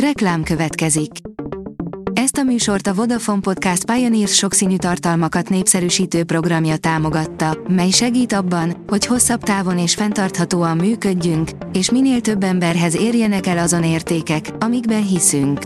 [0.00, 1.10] Reklám következik.
[2.12, 8.84] Ezt a műsort a Vodafone Podcast Pioneers sokszínű tartalmakat népszerűsítő programja támogatta, mely segít abban,
[8.86, 15.06] hogy hosszabb távon és fenntarthatóan működjünk, és minél több emberhez érjenek el azon értékek, amikben
[15.06, 15.60] hiszünk.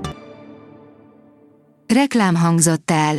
[1.86, 3.16] Reklám hangzott el.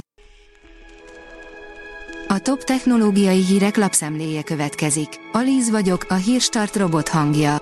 [2.28, 5.10] A top technológiai hírek lapszemléje következik.
[5.32, 7.58] Alíz vagyok, a hírstart robot hangja.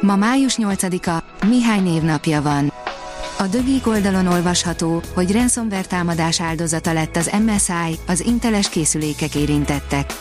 [0.00, 2.73] Ma május 8-a, Mihály névnapja van.
[3.38, 10.12] A Dögik oldalon olvasható, hogy ransomware támadás áldozata lett az MSI, az inteles készülékek érintettek.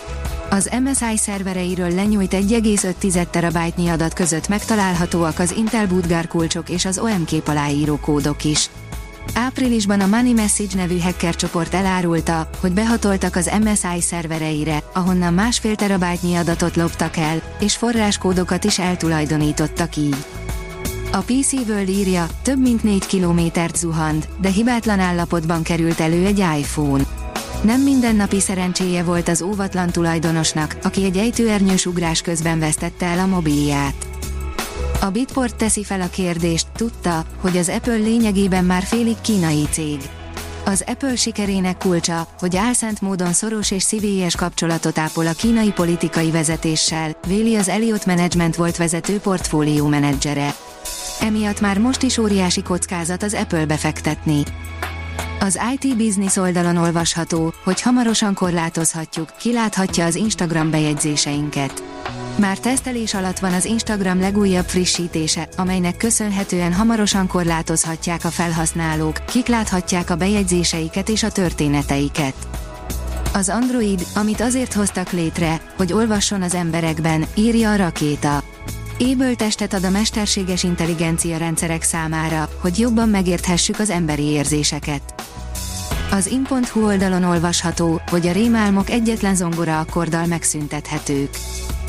[0.50, 6.98] Az MSI szervereiről lenyújt 1,5 terabájtnyi adat között megtalálhatóak az Intel bootgar kulcsok és az
[6.98, 8.70] OMK aláíró kódok is.
[9.34, 15.76] Áprilisban a Money Message nevű hacker csoport elárulta, hogy behatoltak az MSI szervereire, ahonnan másfél
[15.76, 20.26] terabájtnyi adatot loptak el, és forráskódokat is eltulajdonítottak így.
[21.16, 26.40] A PC World írja, több mint 4 kilométert zuhant, de hibátlan állapotban került elő egy
[26.40, 27.04] iPhone.
[27.62, 33.26] Nem mindennapi szerencséje volt az óvatlan tulajdonosnak, aki egy ejtőernyős ugrás közben vesztette el a
[33.26, 34.08] mobilját.
[35.02, 40.00] A Bitport teszi fel a kérdést, tudta, hogy az Apple lényegében már félig kínai cég.
[40.66, 46.32] Az Apple sikerének kulcsa, hogy álszent módon szoros és szívélyes kapcsolatot ápol a kínai politikai
[46.32, 50.56] vezetéssel, véli az Elliot Management volt vezető portfólió menedzsere.
[51.20, 54.44] Emiatt már most is óriási kockázat az Apple befektetni.
[55.40, 61.84] Az IT Business oldalon olvasható, hogy hamarosan korlátozhatjuk, kiláthatja az Instagram bejegyzéseinket.
[62.36, 69.48] Már tesztelés alatt van az Instagram legújabb frissítése, amelynek köszönhetően hamarosan korlátozhatják a felhasználók, kik
[69.48, 72.36] láthatják a bejegyzéseiket és a történeteiket.
[73.34, 78.44] Az Android, amit azért hoztak létre, hogy olvasson az emberekben, írja a rakéta.
[79.08, 85.14] Éből testet ad a mesterséges intelligencia rendszerek számára, hogy jobban megérthessük az emberi érzéseket.
[86.12, 91.30] Az in.hu oldalon olvasható, hogy a rémálmok egyetlen zongora akkorddal megszüntethetők.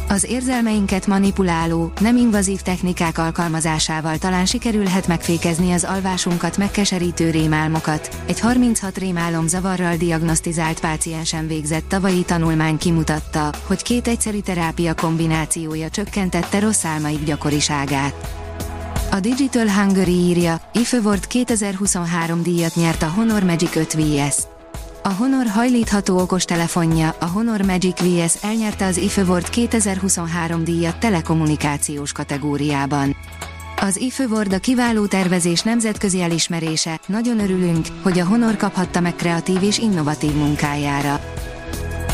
[0.08, 8.16] Az érzelmeinket manipuláló, nem invazív technikák alkalmazásával talán sikerülhet megfékezni az alvásunkat megkeserítő rémálmokat.
[8.26, 15.88] Egy 36 rémálom zavarral diagnosztizált páciensen végzett tavalyi tanulmány kimutatta, hogy két egyszeri terápia kombinációja
[15.88, 18.42] csökkentette rossz álmaik gyakoriságát.
[19.10, 24.53] A Digital Hungary írja, IFE Award 2023 díjat nyert a Honor Magic 5 VS.
[25.06, 32.12] A Honor hajlítható okostelefonja, a Honor Magic VS elnyerte az IFE Award 2023 díjat telekommunikációs
[32.12, 33.16] kategóriában.
[33.80, 39.62] Az IFE a kiváló tervezés nemzetközi elismerése, nagyon örülünk, hogy a Honor kaphatta meg kreatív
[39.62, 41.20] és innovatív munkájára.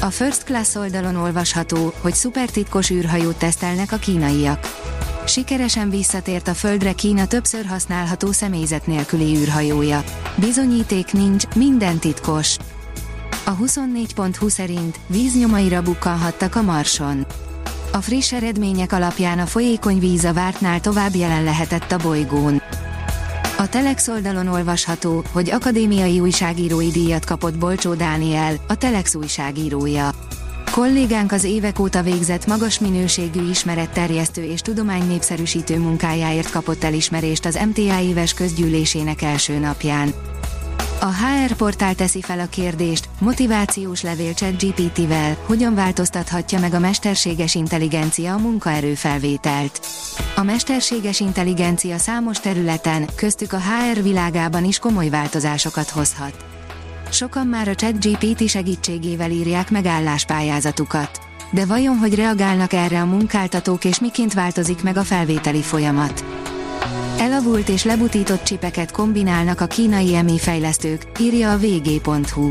[0.00, 4.66] A First Class oldalon olvasható, hogy szupertitkos űrhajót tesztelnek a kínaiak.
[5.26, 10.04] Sikeresen visszatért a Földre Kína többször használható személyzet nélküli űrhajója.
[10.36, 12.56] Bizonyíték nincs, minden titkos.
[13.50, 17.26] A 24.20 szerint víznyomaira bukkanhattak a Marson.
[17.92, 22.62] A friss eredmények alapján a folyékony víz a vártnál tovább jelen lehetett a bolygón.
[23.58, 30.10] A Telex oldalon olvasható, hogy akadémiai újságírói díjat kapott Bolcsó Dániel, a Telex újságírója.
[30.70, 37.58] Kollégánk az évek óta végzett magas minőségű ismeretterjesztő és tudomány népszerűsítő munkájáért kapott elismerést az
[37.66, 40.14] MTA éves közgyűlésének első napján.
[41.02, 47.54] A HR portál teszi fel a kérdést, motivációs levél ChatGPT-vel, hogyan változtathatja meg a mesterséges
[47.54, 49.80] intelligencia a munkaerőfelvételt.
[50.36, 56.44] A mesterséges intelligencia számos területen, köztük a HR világában is komoly változásokat hozhat.
[57.10, 61.20] Sokan már a ChatGPT segítségével írják meg álláspályázatukat.
[61.50, 66.24] De vajon hogy reagálnak erre a munkáltatók és miként változik meg a felvételi folyamat?
[67.20, 72.50] Elavult és lebutított csipeket kombinálnak a kínai EMI fejlesztők, írja a vg.hu.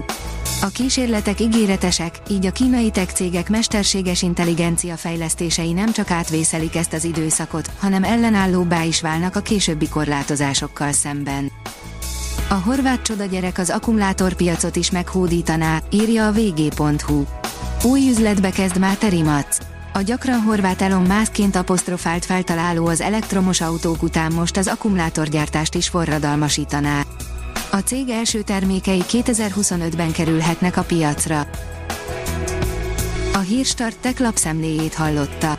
[0.61, 6.93] A kísérletek ígéretesek, így a kínai tech cégek mesterséges intelligencia fejlesztései nem csak átvészelik ezt
[6.93, 11.51] az időszakot, hanem ellenállóbbá is válnak a későbbi korlátozásokkal szemben.
[12.49, 17.23] A horvát csoda gyerek az akkumulátorpiacot is meghódítaná, írja a vg.hu.
[17.83, 19.68] Új üzletbe kezd Máteri Mac.
[19.93, 25.87] A gyakran horvát Elon Muskként apostrofált feltaláló az elektromos autók után most az akkumulátorgyártást is
[25.87, 27.01] forradalmasítaná.
[27.71, 31.47] A cég első termékei 2025-ben kerülhetnek a piacra.
[33.33, 35.57] A Hírstart tech lapszemléjét hallotta.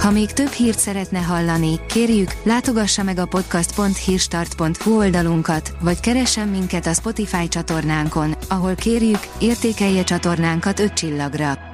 [0.00, 6.86] Ha még több hírt szeretne hallani, kérjük, látogassa meg a podcast.hírstart.hu oldalunkat, vagy keressen minket
[6.86, 11.73] a Spotify csatornánkon, ahol kérjük, értékelje csatornánkat 5 csillagra.